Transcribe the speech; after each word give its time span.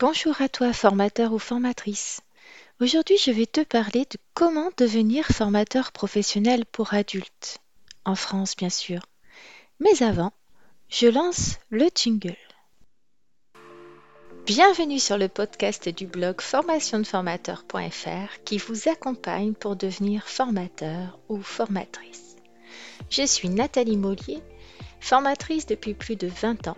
Bonjour 0.00 0.42
à 0.42 0.48
toi, 0.48 0.72
formateur 0.72 1.32
ou 1.32 1.38
formatrice. 1.38 2.22
Aujourd'hui, 2.80 3.16
je 3.18 3.30
vais 3.30 3.46
te 3.46 3.60
parler 3.60 4.00
de 4.00 4.16
comment 4.34 4.70
devenir 4.76 5.26
formateur 5.26 5.92
professionnel 5.92 6.66
pour 6.66 6.92
adultes. 6.92 7.58
En 8.04 8.16
France, 8.16 8.56
bien 8.56 8.68
sûr. 8.68 9.02
Mais 9.78 10.02
avant, 10.02 10.32
je 10.88 11.06
lance 11.06 11.60
le 11.70 11.88
jingle. 11.94 12.36
Bienvenue 14.44 14.98
sur 14.98 15.18
le 15.18 15.28
podcast 15.28 15.88
du 15.88 16.08
blog 16.08 16.40
formationdeformateur.fr 16.40 18.42
qui 18.44 18.58
vous 18.58 18.88
accompagne 18.88 19.52
pour 19.52 19.76
devenir 19.76 20.26
formateur 20.26 21.20
ou 21.28 21.40
formatrice. 21.42 22.34
Je 23.08 23.24
suis 23.24 23.48
Nathalie 23.48 23.96
Mollier, 23.96 24.42
formatrice 24.98 25.66
depuis 25.66 25.94
plus 25.94 26.16
de 26.16 26.26
20 26.26 26.66
ans 26.66 26.76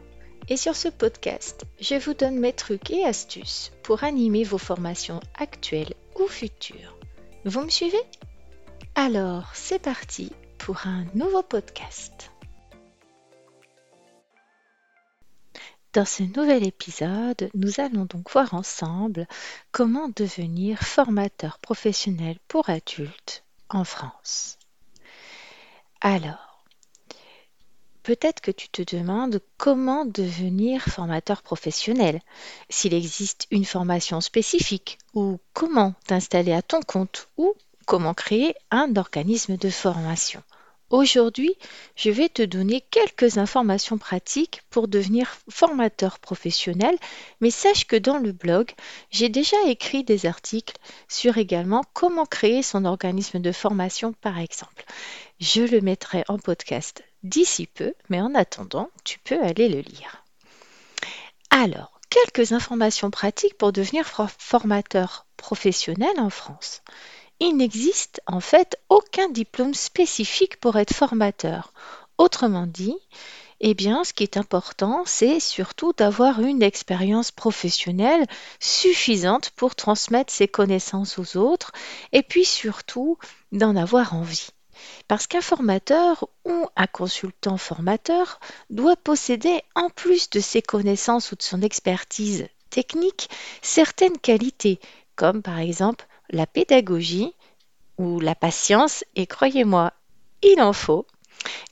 et 0.49 0.57
sur 0.57 0.75
ce 0.77 0.89
podcast, 0.89 1.65
je 1.81 1.95
vous 1.95 2.15
donne 2.15 2.39
mes 2.39 2.53
trucs 2.53 2.91
et 2.91 3.05
astuces 3.05 3.73
pour 3.83 4.05
animer 4.05 4.45
vos 4.45 4.59
formations 4.59 5.21
actuelles 5.35 5.95
ou 6.19 6.27
futures. 6.27 6.97
Vous 7.45 7.63
me 7.63 7.71
suivez? 7.71 8.03
Alors, 8.95 9.51
c'est 9.55 9.81
parti 9.81 10.33
pour 10.59 10.87
un 10.87 11.05
nouveau 11.15 11.43
podcast. 11.43 12.31
Dans 15.93 16.05
ce 16.07 16.23
nouvel 16.23 16.67
épisode, 16.67 17.51
nous 17.55 17.81
allons 17.81 18.07
donc 18.07 18.31
voir 18.31 18.55
ensemble 18.55 19.27
comment 19.73 20.09
devenir 20.17 20.79
formateur 20.79 21.59
professionnel 21.59 22.39
pour 22.49 22.71
adultes 22.71 23.45
en 23.69 23.85
France. 23.85 24.59
Alors, 26.01 26.52
Peut-être 28.03 28.41
que 28.41 28.51
tu 28.51 28.69
te 28.69 28.83
demandes 28.97 29.41
comment 29.59 30.05
devenir 30.05 30.83
formateur 30.83 31.43
professionnel, 31.43 32.21
s'il 32.69 32.95
existe 32.95 33.47
une 33.51 33.65
formation 33.65 34.21
spécifique, 34.21 34.99
ou 35.15 35.39
comment 35.53 35.95
t'installer 36.07 36.53
à 36.53 36.63
ton 36.63 36.81
compte, 36.81 37.29
ou 37.37 37.55
comment 37.87 38.15
créer 38.15 38.55
un 38.71 38.97
organisme 38.97 39.57
de 39.57 39.71
formation. 39.71 40.43
Aujourd'hui, 40.91 41.55
je 41.97 42.11
vais 42.11 42.29
te 42.29 42.43
donner 42.43 42.83
quelques 42.83 43.39
informations 43.39 43.97
pratiques 43.97 44.63
pour 44.69 44.89
devenir 44.89 45.39
formateur 45.49 46.19
professionnel, 46.19 46.99
mais 47.41 47.51
sache 47.51 47.87
que 47.87 47.97
dans 47.97 48.19
le 48.19 48.33
blog, 48.33 48.73
j'ai 49.11 49.31
déjà 49.31 49.57
écrit 49.67 50.05
des 50.05 50.27
articles 50.27 50.77
sur 51.09 51.39
également 51.39 51.83
comment 51.95 52.27
créer 52.27 52.63
son 52.63 52.85
organisme 52.85 53.39
de 53.39 53.53
formation 53.53 54.13
par 54.21 54.39
exemple. 54.39 54.85
Je 55.41 55.63
le 55.63 55.81
mettrai 55.81 56.25
en 56.29 56.39
podcast 56.39 57.03
d'ici 57.23 57.67
peu, 57.67 57.95
mais 58.09 58.21
en 58.21 58.35
attendant, 58.35 58.91
tu 59.05 59.19
peux 59.19 59.41
aller 59.43 59.69
le 59.69 59.81
lire. 59.81 60.25
Alors, 61.51 62.01
quelques 62.09 62.53
informations 62.53 63.11
pratiques 63.11 63.57
pour 63.57 63.73
devenir 63.73 64.07
formateur 64.07 65.27
professionnel 65.37 66.19
en 66.19 66.31
France. 66.31 66.83
Il 67.41 67.57
n'existe 67.57 68.21
en 68.27 68.41
fait 68.41 68.79
aucun 68.89 69.29
diplôme 69.29 69.75
spécifique 69.75 70.61
pour 70.61 70.77
être 70.77 70.95
formateur. 70.95 71.73
Autrement 72.19 72.67
dit, 72.67 72.97
eh 73.61 73.75
bien, 73.75 74.05
ce 74.05 74.13
qui 74.13 74.25
est 74.25 74.37
important, 74.37 75.05
c'est 75.07 75.41
surtout 75.41 75.93
d'avoir 75.93 76.41
une 76.41 76.63
expérience 76.63 77.31
professionnelle 77.31 78.27
suffisante 78.61 79.51
pour 79.51 79.75
transmettre 79.75 80.33
ses 80.33 80.49
connaissances 80.49 81.19
aux 81.19 81.37
autres 81.37 81.73
et 82.13 82.23
puis 82.23 82.45
surtout 82.45 83.19
d'en 83.53 83.77
avoir 83.77 84.15
envie. 84.15 84.49
Parce 85.09 85.27
qu'un 85.27 85.41
formateur 85.41 86.29
ou 86.45 86.67
un 86.77 86.87
consultant 86.87 87.57
formateur 87.57 88.41
doit 88.71 88.97
posséder, 88.97 89.63
en 89.75 89.91
plus 89.91 90.31
de 90.31 90.41
ses 90.41 90.63
connaissances 90.63 91.33
ou 91.33 91.37
de 91.37 91.43
son 91.43 91.63
expertise 91.63 92.49
technique, 92.71 93.29
certaines 93.61 94.19
qualités, 94.19 94.81
comme 95.17 95.43
par 95.43 95.59
exemple 95.59 96.07
la 96.31 96.47
pédagogie 96.47 97.35
ou 97.99 98.21
la 98.21 98.35
patience, 98.35 99.05
et 99.15 99.27
croyez-moi, 99.27 99.93
il 100.43 100.61
en 100.61 100.73
faut, 100.73 101.07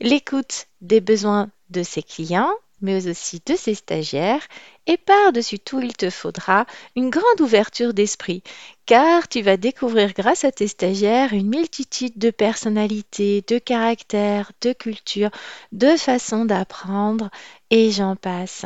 l'écoute 0.00 0.66
des 0.80 1.00
besoins 1.00 1.50
de 1.70 1.82
ses 1.82 2.02
clients, 2.02 2.52
mais 2.80 3.08
aussi 3.08 3.42
de 3.44 3.56
ses 3.56 3.74
stagiaires, 3.74 4.46
et 4.86 4.96
par-dessus 4.96 5.58
tout, 5.58 5.80
il 5.80 5.96
te 5.96 6.10
faudra 6.10 6.66
une 6.96 7.10
grande 7.10 7.40
ouverture 7.40 7.94
d'esprit, 7.94 8.42
car 8.86 9.28
tu 9.28 9.42
vas 9.42 9.56
découvrir 9.56 10.12
grâce 10.12 10.44
à 10.44 10.52
tes 10.52 10.68
stagiaires 10.68 11.32
une 11.32 11.48
multitude 11.48 12.18
de 12.18 12.30
personnalités, 12.30 13.44
de 13.46 13.58
caractères, 13.58 14.52
de 14.60 14.72
cultures, 14.72 15.30
de 15.72 15.96
façons 15.96 16.44
d'apprendre, 16.44 17.30
et 17.70 17.90
j'en 17.90 18.16
passe. 18.16 18.64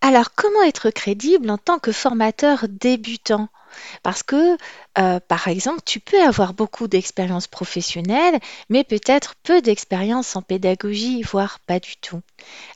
Alors, 0.00 0.32
comment 0.34 0.62
être 0.62 0.90
crédible 0.90 1.50
en 1.50 1.58
tant 1.58 1.78
que 1.78 1.92
formateur 1.92 2.66
débutant? 2.68 3.48
Parce 4.02 4.22
que, 4.22 4.56
euh, 4.98 5.20
par 5.20 5.48
exemple, 5.48 5.80
tu 5.84 6.00
peux 6.00 6.22
avoir 6.22 6.54
beaucoup 6.54 6.88
d'expérience 6.88 7.46
professionnelle, 7.46 8.38
mais 8.68 8.84
peut-être 8.84 9.34
peu 9.42 9.60
d'expérience 9.62 10.36
en 10.36 10.42
pédagogie, 10.42 11.22
voire 11.22 11.60
pas 11.60 11.80
du 11.80 11.96
tout. 11.96 12.20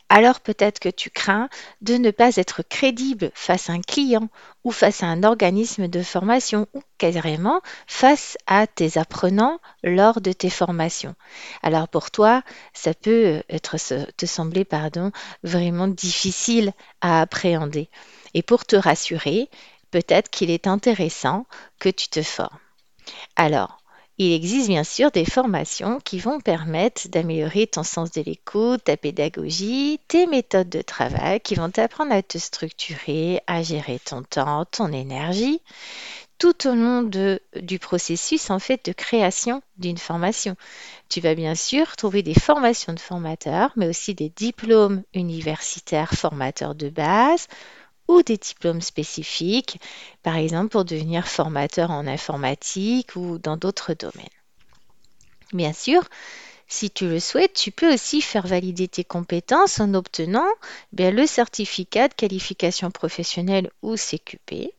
Alors 0.09 0.41
peut-être 0.41 0.81
que 0.81 0.89
tu 0.89 1.09
crains 1.09 1.49
de 1.83 1.95
ne 1.95 2.11
pas 2.11 2.37
être 2.37 2.63
crédible 2.63 3.31
face 3.33 3.71
à 3.71 3.75
un 3.75 3.81
client 3.81 4.29
ou 4.65 4.73
face 4.73 5.05
à 5.05 5.07
un 5.07 5.23
organisme 5.23 5.87
de 5.87 6.03
formation 6.03 6.67
ou 6.75 6.83
carrément 6.99 7.61
face 7.87 8.37
à 8.49 8.67
tes 8.67 8.99
apprenants 8.99 9.61
lors 9.85 10.21
de 10.21 10.33
tes 10.33 10.51
formations. 10.51 11.15
Alors 11.63 11.89
pour 11.89 12.11
toi, 12.11 12.43
ça 12.75 12.93
peut 12.93 13.43
être 13.49 13.77
te 14.17 14.27
sembler 14.27 14.67
vraiment 15.45 15.89
difficile 15.89 16.73
à 17.01 17.21
appréhender. 17.21 17.89
Et 18.35 18.43
pour 18.43 18.65
te 18.65 18.77
rassurer, 18.77 19.49
peut-être 19.91 20.31
qu'il 20.31 20.51
est 20.51 20.67
intéressant 20.67 21.47
que 21.79 21.89
tu 21.89 22.09
te 22.09 22.23
formes. 22.23 22.59
Alors, 23.37 23.81
il 24.23 24.35
existe 24.35 24.69
bien 24.69 24.85
sûr 24.85 25.11
des 25.11 25.25
formations 25.25 25.99
qui 25.99 26.19
vont 26.19 26.41
permettre 26.41 27.09
d'améliorer 27.09 27.67
ton 27.67 27.83
sens 27.83 28.11
de 28.11 28.21
l'écoute, 28.21 28.85
ta 28.85 28.99
pédagogie, 28.99 29.99
tes 30.09 30.27
méthodes 30.27 30.69
de 30.69 30.83
travail, 30.83 31.41
qui 31.41 31.55
vont 31.55 31.71
t'apprendre 31.71 32.13
à 32.13 32.23
te 32.23 32.37
structurer, 32.37 33.41
à 33.47 33.63
gérer 33.63 33.99
ton 33.99 34.23
temps, 34.23 34.67
ton 34.67 34.93
énergie, 34.93 35.63
tout 36.37 36.69
au 36.69 36.75
long 36.75 37.03
du 37.03 37.79
processus 37.79 38.51
en 38.51 38.59
fait 38.59 38.85
de 38.85 38.93
création 38.93 39.63
d'une 39.79 39.97
formation. 39.97 40.55
Tu 41.09 41.23
vas 41.23 41.35
bien 41.35 41.55
sûr 41.55 41.97
trouver 41.97 42.23
des 42.23 42.39
formations 42.39 42.93
de 42.93 43.01
formateurs, 43.01 43.73
mais 43.77 43.89
aussi 43.89 44.15
des 44.15 44.29
diplômes 44.29 45.03
universitaires 45.15 46.13
formateurs 46.13 46.75
de 46.75 46.91
base 46.91 47.47
ou 48.11 48.23
des 48.23 48.37
diplômes 48.37 48.81
spécifiques, 48.81 49.81
par 50.25 50.37
exemple 50.37 50.71
pour 50.71 50.85
devenir 50.85 51.29
formateur 51.29 51.91
en 51.93 52.07
informatique 52.07 53.15
ou 53.15 53.39
dans 53.39 53.57
d'autres 53.57 53.95
domaines. 53.95 54.37
Bien 55.53 55.73
sûr, 55.73 56.03
si 56.67 56.91
tu 56.91 57.09
le 57.09 57.21
souhaites, 57.21 57.55
tu 57.55 57.71
peux 57.73 57.93
aussi 57.93 58.21
faire 58.21 58.47
valider 58.47 58.89
tes 58.89 59.05
compétences 59.05 59.81
en 59.81 59.95
obtenant 59.95 60.49
bien, 60.93 61.11
le 61.11 61.27
certificat 61.27 62.09
de 62.09 62.15
qualification 62.15 62.91
professionnelle 62.91 63.71
ou 63.83 63.97
CQP, 63.97 64.73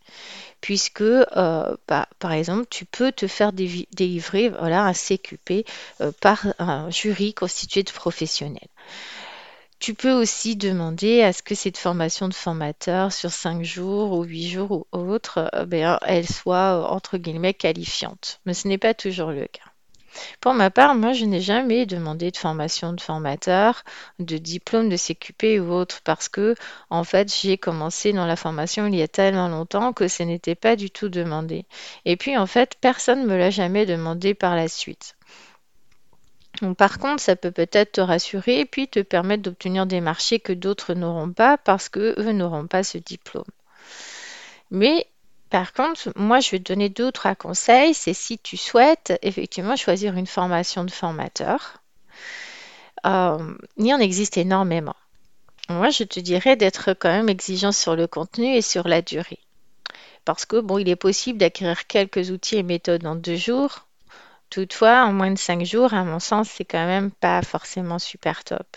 puisque, 0.62 1.02
euh, 1.02 1.76
bah, 1.88 2.08
par 2.20 2.32
exemple, 2.32 2.66
tu 2.70 2.86
peux 2.86 3.12
te 3.12 3.28
faire 3.28 3.52
délivrer 3.54 4.50
voilà, 4.50 4.84
un 4.84 4.94
CQP 4.94 5.66
euh, 6.00 6.12
par 6.22 6.48
un 6.60 6.90
jury 6.90 7.34
constitué 7.34 7.84
de 7.84 7.92
professionnels. 7.92 8.70
Tu 9.82 9.96
peux 9.96 10.12
aussi 10.12 10.56
demander 10.56 11.24
à 11.24 11.34
ce 11.34 11.42
que 11.42 11.56
cette 11.56 11.80
formation 11.80 12.28
de 12.28 12.36
formateur 12.36 13.12
sur 13.12 13.32
5 13.32 13.64
jours 13.64 14.12
ou 14.12 14.22
8 14.22 14.48
jours 14.48 14.86
ou 14.94 14.98
autre, 15.00 15.50
euh, 15.56 15.66
ben, 15.66 15.98
elle 16.04 16.28
soit 16.28 16.78
euh, 16.78 16.84
entre 16.84 17.18
guillemets 17.18 17.56
qualifiante. 17.56 18.42
Mais 18.46 18.54
ce 18.54 18.68
n'est 18.68 18.78
pas 18.78 18.94
toujours 18.94 19.32
le 19.32 19.48
cas. 19.48 19.72
Pour 20.40 20.54
ma 20.54 20.70
part, 20.70 20.94
moi, 20.94 21.14
je 21.14 21.26
n'ai 21.26 21.42
jamais 21.42 21.88
demandé 21.88 22.30
de 22.30 22.38
formation 22.38 22.94
de 22.94 23.02
formateur, 23.02 23.84
de 24.20 24.38
diplôme 24.38 24.88
de 24.88 24.98
CQP 24.98 25.60
ou 25.60 25.72
autre, 25.72 26.02
parce 26.04 26.30
que, 26.30 26.54
en 26.92 27.04
fait, 27.04 27.34
j'ai 27.42 27.58
commencé 27.58 28.14
dans 28.14 28.28
la 28.28 28.36
formation 28.36 28.86
il 28.86 28.96
y 28.96 29.02
a 29.02 29.08
tellement 29.08 29.48
longtemps 29.48 29.94
que 29.94 30.08
ce 30.08 30.22
n'était 30.22 30.54
pas 30.54 30.76
du 30.76 30.92
tout 30.92 31.10
demandé. 31.10 31.66
Et 32.06 32.18
puis, 32.18 32.38
en 32.38 32.46
fait, 32.46 32.78
personne 32.82 33.22
ne 33.22 33.26
me 33.26 33.36
l'a 33.36 33.50
jamais 33.50 33.88
demandé 33.88 34.36
par 34.36 34.56
la 34.56 34.68
suite 34.68 35.16
par 36.78 37.00
contre, 37.00 37.22
ça 37.22 37.36
peut 37.36 37.52
peut-être 37.52 37.94
te 37.94 38.02
rassurer 38.02 38.60
et 38.60 38.66
puis 38.66 38.88
te 38.88 39.00
permettre 39.00 39.44
d'obtenir 39.44 39.86
des 39.86 40.02
marchés 40.02 40.40
que 40.40 40.54
d'autres 40.54 40.94
n'auront 40.94 41.32
pas 41.32 41.58
parce 41.58 41.90
qu'eux 41.90 42.32
n'auront 42.32 42.68
pas 42.68 42.84
ce 42.84 42.98
diplôme. 42.98 43.44
Mais 44.70 45.08
par 45.50 45.74
contre, 45.74 46.12
moi, 46.16 46.40
je 46.40 46.52
vais 46.52 46.60
te 46.60 46.72
donner 46.72 46.90
d'autres 46.90 47.34
conseils. 47.34 47.94
C'est 47.94 48.14
si 48.14 48.40
tu 48.40 48.58
souhaites 48.58 49.14
effectivement 49.22 49.76
choisir 49.76 50.16
une 50.16 50.28
formation 50.28 50.84
de 50.84 50.92
formateur. 50.92 51.82
Euh, 53.06 53.54
il 53.78 53.94
en 53.94 54.00
existe 54.00 54.38
énormément. 54.38 54.96
Moi, 55.70 55.90
je 55.90 56.04
te 56.04 56.20
dirais 56.20 56.56
d'être 56.56 56.94
quand 56.94 57.10
même 57.10 57.30
exigeant 57.30 57.72
sur 57.72 57.96
le 57.96 58.08
contenu 58.08 58.56
et 58.56 58.62
sur 58.62 58.88
la 58.88 59.02
durée. 59.02 59.40
Parce 60.26 60.46
que, 60.46 60.60
bon, 60.60 60.78
il 60.78 60.88
est 60.88 60.96
possible 60.96 61.40
d'acquérir 61.40 61.88
quelques 61.88 62.30
outils 62.30 62.58
et 62.58 62.64
méthodes 62.64 63.06
en 63.06 63.16
deux 63.16 63.36
jours, 63.36 63.88
Toutefois, 64.52 65.06
en 65.06 65.14
moins 65.14 65.32
de 65.32 65.38
cinq 65.38 65.64
jours, 65.64 65.94
à 65.94 66.04
mon 66.04 66.20
sens, 66.20 66.50
c'est 66.50 66.66
quand 66.66 66.86
même 66.86 67.10
pas 67.10 67.42
forcément 67.42 68.00
super 68.00 68.44
top. 68.44 68.68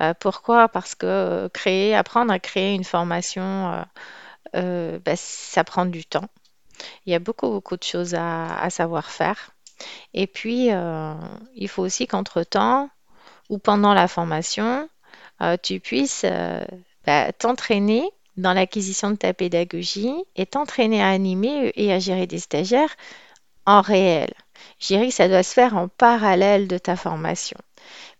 Euh, 0.00 0.14
pourquoi? 0.18 0.68
Parce 0.68 0.94
que 0.94 1.06
euh, 1.06 1.48
créer, 1.50 1.94
apprendre 1.94 2.32
à 2.32 2.38
créer 2.38 2.74
une 2.74 2.82
formation, 2.82 3.84
euh, 4.54 4.98
bah, 5.04 5.16
ça 5.16 5.64
prend 5.64 5.84
du 5.84 6.06
temps. 6.06 6.28
Il 7.04 7.12
y 7.12 7.14
a 7.14 7.18
beaucoup, 7.18 7.48
beaucoup 7.50 7.76
de 7.76 7.82
choses 7.82 8.14
à, 8.14 8.70
savoir 8.70 9.10
faire. 9.10 9.50
Et 10.14 10.26
puis, 10.26 10.70
il 11.54 11.68
faut 11.68 11.82
aussi 11.82 12.06
qu'entre-temps 12.06 12.88
ou 13.50 13.58
pendant 13.58 13.92
la 13.92 14.08
formation, 14.08 14.88
tu 15.62 15.80
puisses 15.80 16.24
bah, 17.06 17.32
t'entraîner 17.32 18.10
dans 18.36 18.52
l'acquisition 18.52 19.10
de 19.10 19.16
ta 19.16 19.34
pédagogie 19.34 20.14
et 20.36 20.46
t'entraîner 20.46 21.02
à 21.02 21.08
animer 21.08 21.72
et 21.76 21.92
à 21.92 21.98
gérer 21.98 22.26
des 22.26 22.38
stagiaires 22.38 22.94
en 23.66 23.80
réel. 23.80 24.32
Je 24.80 24.88
dirais 24.88 25.08
que 25.08 25.14
ça 25.14 25.28
doit 25.28 25.42
se 25.42 25.52
faire 25.52 25.76
en 25.76 25.88
parallèle 25.88 26.68
de 26.68 26.78
ta 26.78 26.96
formation. 26.96 27.56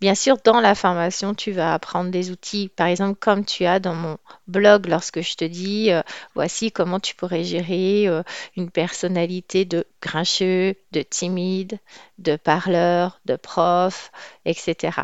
Bien 0.00 0.14
sûr, 0.14 0.36
dans 0.44 0.60
la 0.60 0.74
formation, 0.74 1.34
tu 1.34 1.52
vas 1.52 1.72
apprendre 1.72 2.10
des 2.10 2.30
outils, 2.30 2.68
par 2.68 2.86
exemple, 2.86 3.18
comme 3.18 3.44
tu 3.44 3.64
as 3.64 3.80
dans 3.80 3.94
mon 3.94 4.18
blog 4.46 4.86
lorsque 4.86 5.22
je 5.22 5.34
te 5.34 5.44
dis, 5.44 5.90
euh, 5.90 6.02
voici 6.34 6.70
comment 6.70 7.00
tu 7.00 7.14
pourrais 7.14 7.44
gérer 7.44 8.06
euh, 8.06 8.22
une 8.56 8.70
personnalité 8.70 9.64
de 9.64 9.86
grincheux, 10.02 10.74
de 10.92 11.02
timide, 11.02 11.78
de 12.18 12.36
parleur, 12.36 13.20
de 13.24 13.36
prof, 13.36 14.12
etc. 14.44 14.98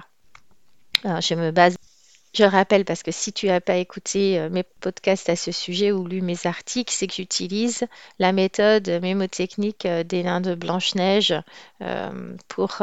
Alors, 1.04 1.20
je 1.20 1.34
me 1.34 1.50
base 1.50 1.76
je 2.34 2.44
rappelle, 2.44 2.84
parce 2.86 3.02
que 3.02 3.12
si 3.12 3.32
tu 3.32 3.46
n'as 3.46 3.60
pas 3.60 3.76
écouté 3.76 4.38
euh, 4.38 4.48
mes 4.48 4.62
podcasts 4.62 5.28
à 5.28 5.36
ce 5.36 5.52
sujet 5.52 5.92
ou 5.92 6.06
lu 6.06 6.22
mes 6.22 6.46
articles, 6.46 6.92
c'est 6.92 7.06
que 7.06 7.14
j'utilise 7.14 7.84
la 8.18 8.32
méthode 8.32 8.88
mémotechnique 9.02 9.84
euh, 9.84 10.02
des 10.02 10.22
nains 10.22 10.40
de 10.40 10.54
Blanche-Neige 10.54 11.34
euh, 11.82 12.36
pour 12.48 12.78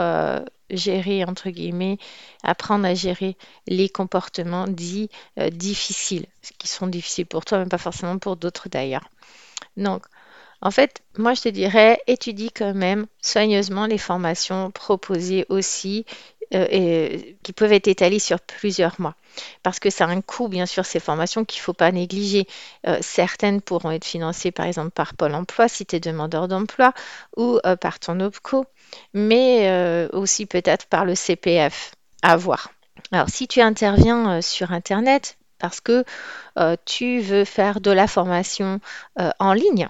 gérer, 0.69 1.25
entre 1.25 1.49
guillemets, 1.49 1.97
apprendre 2.43 2.85
à 2.85 2.93
gérer 2.93 3.37
les 3.65 3.89
comportements 3.89 4.67
dits 4.67 5.09
difficiles, 5.51 6.27
qui 6.59 6.67
sont 6.67 6.85
difficiles 6.85 7.25
pour 7.25 7.43
toi, 7.43 7.57
mais 7.57 7.65
pas 7.65 7.79
forcément 7.79 8.19
pour 8.19 8.35
d'autres 8.35 8.69
d'ailleurs. 8.69 9.09
Donc, 9.77 10.05
en 10.61 10.71
fait, 10.71 11.01
moi 11.17 11.33
je 11.33 11.41
te 11.41 11.49
dirais, 11.49 11.99
étudie 12.05 12.51
quand 12.51 12.75
même 12.75 13.07
soigneusement 13.21 13.87
les 13.87 13.97
formations 13.97 14.69
proposées 14.71 15.45
aussi 15.49 16.05
euh, 16.53 16.67
et, 16.69 17.37
qui 17.43 17.53
peuvent 17.53 17.73
être 17.73 17.87
étalées 17.87 18.19
sur 18.19 18.39
plusieurs 18.39 18.99
mois. 18.99 19.15
Parce 19.63 19.79
que 19.79 19.89
ça 19.89 20.05
a 20.05 20.07
un 20.07 20.21
coût, 20.21 20.47
bien 20.47 20.65
sûr, 20.65 20.85
ces 20.85 20.99
formations 20.99 21.45
qu'il 21.45 21.59
ne 21.59 21.63
faut 21.63 21.73
pas 21.73 21.91
négliger. 21.91 22.47
Euh, 22.87 22.97
certaines 23.01 23.61
pourront 23.61 23.91
être 23.91 24.05
financées, 24.05 24.51
par 24.51 24.65
exemple, 24.65 24.91
par 24.91 25.13
Pôle 25.13 25.35
emploi 25.35 25.67
si 25.67 25.85
tu 25.85 25.95
es 25.95 25.99
demandeur 25.99 26.47
d'emploi 26.47 26.93
ou 27.37 27.59
euh, 27.65 27.75
par 27.75 27.99
ton 27.99 28.19
OPCO, 28.19 28.65
mais 29.13 29.69
euh, 29.69 30.09
aussi 30.13 30.45
peut-être 30.45 30.87
par 30.87 31.05
le 31.05 31.15
CPF. 31.15 31.91
À 32.21 32.35
voir. 32.35 32.71
Alors, 33.11 33.29
si 33.29 33.47
tu 33.47 33.61
interviens 33.61 34.37
euh, 34.37 34.41
sur 34.41 34.71
Internet, 34.71 35.37
parce 35.59 35.81
que 35.81 36.03
euh, 36.57 36.75
tu 36.85 37.19
veux 37.19 37.45
faire 37.45 37.81
de 37.81 37.91
la 37.91 38.07
formation 38.07 38.79
euh, 39.19 39.29
en 39.39 39.53
ligne, 39.53 39.89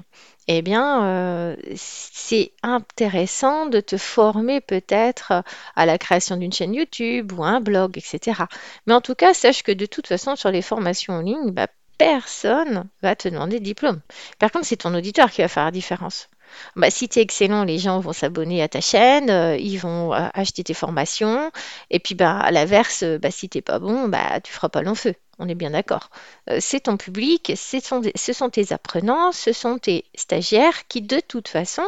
eh 0.52 0.64
bien, 0.64 1.04
euh, 1.06 1.56
c'est 1.76 2.54
intéressant 2.64 3.68
de 3.68 3.80
te 3.82 3.98
former 3.98 4.62
peut-être 4.62 5.44
à 5.76 5.86
la 5.86 6.00
création 6.00 6.38
d'une 6.38 6.52
chaîne 6.52 6.74
YouTube 6.74 7.34
ou 7.34 7.44
un 7.44 7.62
blog, 7.62 8.00
etc. 8.00 8.42
Mais 8.88 8.96
en 8.96 9.02
tout 9.02 9.14
cas, 9.14 9.36
sache 9.36 9.62
que 9.62 9.72
de 9.72 9.86
toute 9.86 10.08
façon, 10.08 10.36
sur 10.36 10.50
les 10.50 10.64
formations 10.64 11.14
en 11.14 11.22
ligne, 11.22 11.52
bah, 11.52 11.68
personne 12.00 12.90
va 13.04 13.16
te 13.16 13.30
demander 13.30 13.60
de 13.60 13.64
diplôme. 13.64 14.02
Par 14.40 14.52
contre, 14.52 14.66
c'est 14.66 14.78
ton 14.78 14.96
auditeur 14.96 15.30
qui 15.30 15.42
va 15.42 15.48
faire 15.48 15.66
la 15.66 15.72
différence. 15.72 16.30
Bah, 16.76 16.90
si 16.90 17.08
tu 17.08 17.20
es 17.20 17.22
excellent, 17.22 17.64
les 17.64 17.78
gens 17.78 18.00
vont 18.00 18.14
s'abonner 18.14 18.64
à 18.64 18.68
ta 18.68 18.82
chaîne, 18.82 19.30
euh, 19.30 19.56
ils 19.56 19.78
vont 19.78 20.16
euh, 20.16 20.30
acheter 20.34 20.64
tes 20.64 20.74
formations. 20.74 21.52
Et 21.92 22.00
puis, 22.00 22.16
bah, 22.16 22.40
à 22.40 22.50
l'inverse, 22.50 23.04
si 23.30 23.50
t'es 23.50 23.62
pas 23.62 23.78
bon, 23.78 24.08
bah, 24.08 24.42
tu 24.42 24.52
feras 24.52 24.70
pas 24.70 24.82
long 24.82 24.96
feu. 24.96 25.14
On 25.40 25.48
est 25.48 25.56
bien 25.56 25.72
d'accord. 25.72 26.10
Euh, 26.50 26.58
c'est 26.60 26.82
ton 26.82 26.98
public, 26.98 27.54
ce 27.56 27.80
sont, 27.80 28.50
tes 28.50 28.74
apprenants, 28.74 29.32
ce 29.32 29.54
sont 29.54 29.78
tes 29.78 30.06
stagiaires 30.14 30.88
qui, 30.88 31.02
de 31.02 31.22
toute 31.22 31.48
façon, 31.48 31.84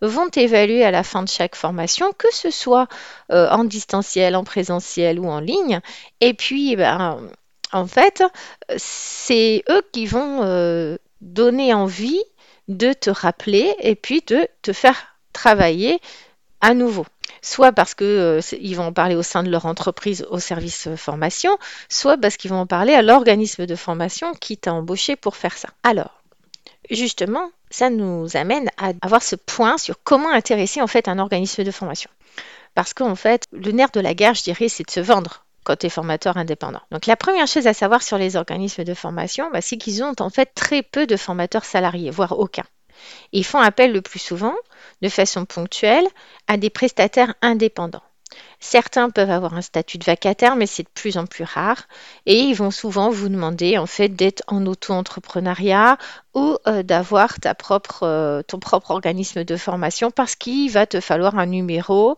vont 0.00 0.28
t'évaluer 0.30 0.84
à 0.84 0.90
la 0.90 1.02
fin 1.02 1.22
de 1.22 1.28
chaque 1.28 1.54
formation, 1.54 2.12
que 2.16 2.32
ce 2.32 2.50
soit 2.50 2.88
euh, 3.30 3.48
en 3.50 3.64
distanciel, 3.64 4.34
en 4.34 4.44
présentiel 4.44 5.20
ou 5.20 5.26
en 5.26 5.40
ligne. 5.40 5.80
Et 6.22 6.32
puis, 6.32 6.76
ben, 6.76 7.20
en 7.72 7.86
fait, 7.86 8.22
c'est 8.76 9.62
eux 9.68 9.82
qui 9.92 10.06
vont 10.06 10.42
euh, 10.42 10.96
donner 11.20 11.74
envie 11.74 12.22
de 12.68 12.94
te 12.94 13.10
rappeler 13.10 13.74
et 13.80 13.94
puis 13.94 14.22
de 14.26 14.48
te 14.62 14.72
faire 14.72 15.18
travailler 15.32 16.00
à 16.60 16.72
nouveau. 16.72 17.04
Soit 17.42 17.72
parce 17.72 17.94
que 17.94 18.04
euh, 18.04 18.74
vont 18.74 18.86
en 18.86 18.92
parler 18.92 19.14
au 19.14 19.22
sein 19.22 19.42
de 19.42 19.50
leur 19.50 19.66
entreprise 19.66 20.26
au 20.30 20.38
service 20.38 20.86
euh, 20.88 20.96
formation, 20.96 21.56
soit 21.88 22.16
parce 22.16 22.36
qu'ils 22.36 22.50
vont 22.50 22.60
en 22.60 22.66
parler 22.66 22.94
à 22.94 23.02
l'organisme 23.02 23.66
de 23.66 23.76
formation 23.76 24.34
qui 24.34 24.56
t'a 24.56 24.72
embauché 24.72 25.16
pour 25.16 25.36
faire 25.36 25.56
ça. 25.56 25.68
Alors, 25.82 26.22
justement, 26.90 27.50
ça 27.70 27.90
nous 27.90 28.36
amène 28.36 28.70
à 28.78 28.92
avoir 29.02 29.22
ce 29.22 29.36
point 29.36 29.78
sur 29.78 29.96
comment 30.02 30.30
intéresser 30.30 30.80
en 30.80 30.86
fait 30.86 31.08
un 31.08 31.18
organisme 31.18 31.64
de 31.64 31.70
formation. 31.70 32.10
Parce 32.74 32.94
qu'en 32.94 33.14
fait, 33.14 33.46
le 33.52 33.72
nerf 33.72 33.90
de 33.92 34.00
la 34.00 34.14
guerre, 34.14 34.34
je 34.34 34.42
dirais, 34.42 34.68
c'est 34.68 34.86
de 34.86 34.90
se 34.90 35.00
vendre 35.00 35.44
quand 35.64 35.76
tu 35.76 35.86
es 35.86 35.90
formateur 35.90 36.36
indépendant. 36.36 36.80
Donc 36.90 37.06
la 37.06 37.16
première 37.16 37.46
chose 37.46 37.66
à 37.66 37.74
savoir 37.74 38.02
sur 38.02 38.18
les 38.18 38.36
organismes 38.36 38.84
de 38.84 38.94
formation, 38.94 39.50
bah, 39.50 39.60
c'est 39.60 39.76
qu'ils 39.76 40.02
ont 40.02 40.14
en 40.20 40.30
fait 40.30 40.50
très 40.54 40.82
peu 40.82 41.06
de 41.06 41.16
formateurs 41.16 41.64
salariés, 41.64 42.10
voire 42.10 42.38
aucun. 42.38 42.64
Ils 43.32 43.44
font 43.44 43.60
appel 43.60 43.92
le 43.92 44.02
plus 44.02 44.18
souvent, 44.18 44.54
de 45.02 45.08
façon 45.08 45.44
ponctuelle, 45.44 46.06
à 46.48 46.56
des 46.56 46.70
prestataires 46.70 47.34
indépendants. 47.42 48.02
Certains 48.60 49.10
peuvent 49.10 49.30
avoir 49.30 49.54
un 49.54 49.62
statut 49.62 49.98
de 49.98 50.04
vacataire, 50.04 50.56
mais 50.56 50.66
c'est 50.66 50.84
de 50.84 50.88
plus 50.88 51.18
en 51.18 51.26
plus 51.26 51.44
rare. 51.44 51.82
Et 52.26 52.38
ils 52.38 52.54
vont 52.54 52.70
souvent 52.70 53.10
vous 53.10 53.28
demander 53.28 53.78
en 53.78 53.86
fait 53.86 54.08
d'être 54.08 54.42
en 54.46 54.64
auto-entrepreneuriat 54.66 55.98
ou 56.34 56.56
euh, 56.66 56.82
d'avoir 56.82 57.36
euh, 58.02 58.42
ton 58.42 58.58
propre 58.58 58.90
organisme 58.90 59.44
de 59.44 59.56
formation 59.56 60.10
parce 60.10 60.34
qu'il 60.34 60.70
va 60.70 60.86
te 60.86 61.00
falloir 61.00 61.38
un 61.38 61.46
numéro 61.46 62.16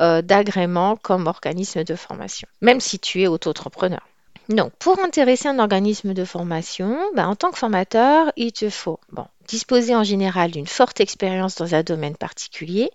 euh, 0.00 0.22
d'agrément 0.22 0.96
comme 0.96 1.26
organisme 1.26 1.84
de 1.84 1.94
formation, 1.96 2.48
même 2.60 2.80
si 2.80 2.98
tu 2.98 3.22
es 3.22 3.26
auto-entrepreneur. 3.26 4.00
Donc, 4.48 4.72
pour 4.78 4.98
intéresser 5.00 5.48
un 5.48 5.58
organisme 5.58 6.14
de 6.14 6.24
formation, 6.24 6.96
ben, 7.14 7.26
en 7.28 7.36
tant 7.36 7.50
que 7.50 7.58
formateur, 7.58 8.32
il 8.36 8.52
te 8.52 8.70
faut 8.70 8.98
bon, 9.12 9.26
disposer 9.48 9.96
en 9.96 10.04
général 10.04 10.52
d'une 10.52 10.66
forte 10.66 11.00
expérience 11.00 11.56
dans 11.56 11.74
un 11.74 11.82
domaine 11.82 12.16
particulier, 12.16 12.90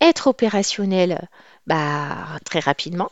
être 0.00 0.26
opérationnel 0.26 1.28
bah, 1.66 2.38
très 2.44 2.60
rapidement. 2.60 3.10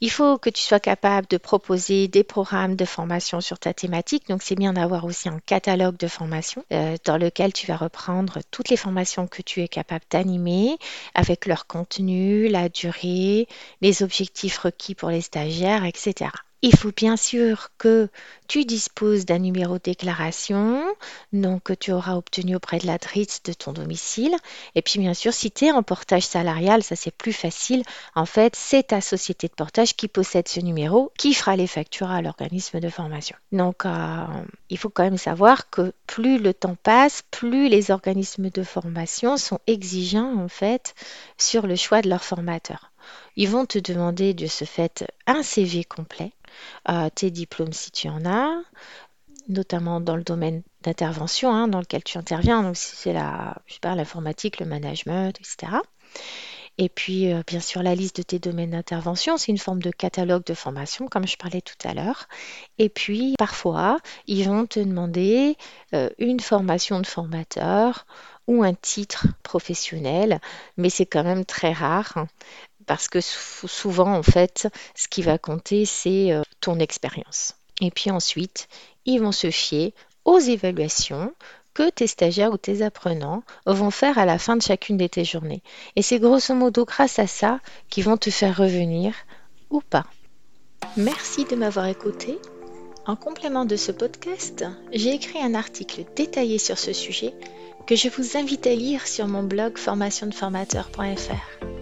Il 0.00 0.10
faut 0.10 0.38
que 0.38 0.50
tu 0.50 0.62
sois 0.62 0.80
capable 0.80 1.26
de 1.28 1.36
proposer 1.36 2.08
des 2.08 2.24
programmes 2.24 2.76
de 2.76 2.84
formation 2.84 3.40
sur 3.40 3.58
ta 3.58 3.72
thématique. 3.72 4.28
Donc, 4.28 4.42
c'est 4.42 4.54
bien 4.54 4.74
d'avoir 4.74 5.04
aussi 5.04 5.28
un 5.28 5.40
catalogue 5.46 5.96
de 5.96 6.08
formation 6.08 6.64
euh, 6.72 6.96
dans 7.04 7.16
lequel 7.16 7.52
tu 7.52 7.66
vas 7.66 7.76
reprendre 7.76 8.40
toutes 8.50 8.68
les 8.68 8.76
formations 8.76 9.26
que 9.26 9.42
tu 9.42 9.62
es 9.62 9.68
capable 9.68 10.04
d'animer 10.10 10.76
avec 11.14 11.46
leur 11.46 11.66
contenu, 11.66 12.48
la 12.48 12.68
durée, 12.68 13.46
les 13.80 14.02
objectifs 14.02 14.58
requis 14.58 14.94
pour 14.94 15.10
les 15.10 15.22
stagiaires, 15.22 15.84
etc. 15.84 16.30
Il 16.66 16.74
faut 16.74 16.92
bien 16.96 17.18
sûr 17.18 17.68
que 17.76 18.08
tu 18.48 18.64
disposes 18.64 19.26
d'un 19.26 19.38
numéro 19.38 19.74
de 19.74 19.82
déclaration, 19.82 20.82
donc 21.34 21.64
que 21.64 21.74
tu 21.74 21.92
auras 21.92 22.14
obtenu 22.14 22.56
auprès 22.56 22.78
de 22.78 22.86
l'adresse 22.86 23.42
de 23.42 23.52
ton 23.52 23.74
domicile. 23.74 24.34
Et 24.74 24.80
puis 24.80 24.98
bien 24.98 25.12
sûr, 25.12 25.34
si 25.34 25.50
tu 25.50 25.66
es 25.66 25.72
en 25.72 25.82
portage 25.82 26.22
salarial, 26.22 26.82
ça 26.82 26.96
c'est 26.96 27.14
plus 27.14 27.34
facile. 27.34 27.82
En 28.14 28.24
fait, 28.24 28.56
c'est 28.56 28.84
ta 28.84 29.02
société 29.02 29.48
de 29.48 29.52
portage 29.52 29.94
qui 29.94 30.08
possède 30.08 30.48
ce 30.48 30.60
numéro, 30.60 31.12
qui 31.18 31.34
fera 31.34 31.54
les 31.54 31.66
factures 31.66 32.10
à 32.10 32.22
l'organisme 32.22 32.80
de 32.80 32.88
formation. 32.88 33.36
Donc, 33.52 33.84
euh, 33.84 34.24
il 34.70 34.78
faut 34.78 34.88
quand 34.88 35.04
même 35.04 35.18
savoir 35.18 35.68
que 35.68 35.92
plus 36.06 36.38
le 36.38 36.54
temps 36.54 36.78
passe, 36.82 37.24
plus 37.30 37.68
les 37.68 37.90
organismes 37.90 38.48
de 38.48 38.62
formation 38.62 39.36
sont 39.36 39.60
exigeants 39.66 40.42
en 40.42 40.48
fait 40.48 40.94
sur 41.36 41.66
le 41.66 41.76
choix 41.76 42.00
de 42.00 42.08
leurs 42.08 42.24
formateurs. 42.24 42.93
Ils 43.36 43.48
vont 43.48 43.66
te 43.66 43.78
demander 43.78 44.34
de 44.34 44.46
ce 44.46 44.64
fait 44.64 45.04
un 45.26 45.42
CV 45.42 45.84
complet, 45.84 46.32
euh, 46.88 47.08
tes 47.14 47.30
diplômes 47.30 47.72
si 47.72 47.90
tu 47.90 48.08
en 48.08 48.24
as, 48.24 48.62
notamment 49.48 50.00
dans 50.00 50.16
le 50.16 50.22
domaine 50.22 50.62
d'intervention 50.82 51.52
hein, 51.52 51.68
dans 51.68 51.80
lequel 51.80 52.04
tu 52.04 52.18
interviens, 52.18 52.62
donc 52.62 52.76
si 52.76 52.96
c'est 52.96 53.12
la, 53.12 53.56
je 53.66 53.78
l'informatique, 53.82 54.60
le 54.60 54.66
management, 54.66 55.38
etc. 55.40 55.72
Et 56.76 56.88
puis, 56.88 57.32
euh, 57.32 57.42
bien 57.46 57.60
sûr, 57.60 57.82
la 57.82 57.94
liste 57.94 58.16
de 58.16 58.22
tes 58.22 58.40
domaines 58.40 58.70
d'intervention, 58.70 59.36
c'est 59.36 59.52
une 59.52 59.58
forme 59.58 59.80
de 59.80 59.90
catalogue 59.90 60.44
de 60.44 60.54
formation, 60.54 61.06
comme 61.06 61.26
je 61.26 61.36
parlais 61.36 61.60
tout 61.60 61.76
à 61.84 61.94
l'heure. 61.94 62.26
Et 62.78 62.88
puis, 62.88 63.34
parfois, 63.38 63.98
ils 64.26 64.44
vont 64.48 64.66
te 64.66 64.80
demander 64.80 65.56
euh, 65.94 66.10
une 66.18 66.40
formation 66.40 67.00
de 67.00 67.06
formateur 67.06 68.06
ou 68.48 68.64
un 68.64 68.74
titre 68.74 69.28
professionnel, 69.44 70.40
mais 70.76 70.90
c'est 70.90 71.06
quand 71.06 71.22
même 71.22 71.44
très 71.44 71.72
rare 71.72 72.12
hein, 72.16 72.26
parce 72.86 73.08
que 73.08 73.20
sou- 73.20 73.68
souvent, 73.68 74.12
en 74.14 74.22
fait, 74.22 74.68
ce 74.94 75.08
qui 75.08 75.22
va 75.22 75.38
compter, 75.38 75.84
c'est 75.84 76.32
euh, 76.32 76.42
ton 76.60 76.78
expérience. 76.78 77.54
Et 77.80 77.90
puis 77.90 78.10
ensuite, 78.10 78.68
ils 79.06 79.18
vont 79.20 79.32
se 79.32 79.50
fier 79.50 79.94
aux 80.24 80.38
évaluations 80.38 81.32
que 81.74 81.90
tes 81.90 82.06
stagiaires 82.06 82.52
ou 82.52 82.56
tes 82.56 82.82
apprenants 82.82 83.42
vont 83.66 83.90
faire 83.90 84.16
à 84.18 84.24
la 84.24 84.38
fin 84.38 84.56
de 84.56 84.62
chacune 84.62 84.96
de 84.96 85.08
tes 85.08 85.24
journées. 85.24 85.62
Et 85.96 86.02
c'est 86.02 86.20
grosso 86.20 86.54
modo 86.54 86.84
grâce 86.84 87.18
à 87.18 87.26
ça 87.26 87.58
qu'ils 87.90 88.04
vont 88.04 88.16
te 88.16 88.30
faire 88.30 88.56
revenir 88.56 89.12
ou 89.70 89.80
pas. 89.80 90.04
Merci 90.96 91.44
de 91.44 91.56
m'avoir 91.56 91.86
écouté. 91.86 92.38
En 93.06 93.16
complément 93.16 93.64
de 93.64 93.76
ce 93.76 93.90
podcast, 93.92 94.64
j'ai 94.92 95.12
écrit 95.12 95.40
un 95.42 95.54
article 95.54 96.04
détaillé 96.14 96.58
sur 96.58 96.78
ce 96.78 96.92
sujet 96.92 97.34
que 97.86 97.96
je 97.96 98.08
vous 98.08 98.36
invite 98.38 98.66
à 98.66 98.74
lire 98.74 99.06
sur 99.06 99.26
mon 99.26 99.42
blog 99.42 99.76
formationdeformateur.fr. 99.76 101.73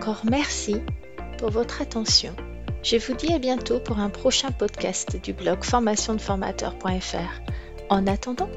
Encore 0.00 0.24
merci 0.24 0.76
pour 1.36 1.50
votre 1.50 1.82
attention. 1.82 2.34
Je 2.82 2.96
vous 2.96 3.12
dis 3.12 3.34
à 3.34 3.38
bientôt 3.38 3.80
pour 3.80 3.98
un 3.98 4.08
prochain 4.08 4.50
podcast 4.50 5.20
du 5.22 5.34
blog 5.34 5.62
formationdeformateur.fr. 5.62 7.52
En 7.90 8.06
attendant, 8.06 8.48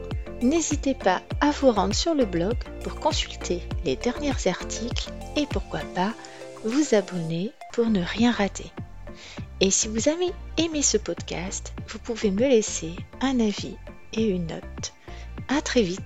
n'hésitez 0.42 0.94
pas 0.94 1.22
à 1.42 1.52
vous 1.52 1.70
rendre 1.70 1.94
sur 1.94 2.16
le 2.16 2.24
blog 2.24 2.56
pour 2.82 2.96
consulter 2.96 3.62
les 3.84 3.98
derniers 3.98 4.32
articles 4.48 5.12
et 5.36 5.46
pourquoi 5.46 5.82
pas 5.94 6.14
vous 6.64 6.96
abonner 6.96 7.52
pour 7.74 7.88
ne 7.90 8.02
rien 8.02 8.32
rater. 8.32 8.72
Et 9.60 9.70
si 9.70 9.90
vous 9.90 10.08
avez 10.08 10.32
aimé 10.56 10.82
ce 10.82 10.96
podcast, 10.96 11.74
vous 11.90 12.00
pouvez 12.00 12.32
me 12.32 12.48
laisser 12.48 12.94
un 13.20 13.42
avis 13.42 13.76
et 14.14 14.30
une 14.30 14.48
note. 14.48 14.94
À 15.50 15.60
très 15.60 15.82
vite 15.82 16.00